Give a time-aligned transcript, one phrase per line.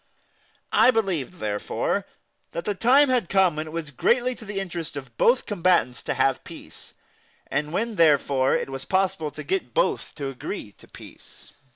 [0.73, 2.07] I believed, therefore,
[2.53, 6.01] that the time had come when it was greatly to the interest of both combatants
[6.01, 6.95] to have peace,
[7.45, 11.53] and when therefore it was possible to get both to agree to peace.